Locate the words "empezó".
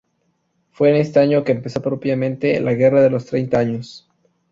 1.51-1.79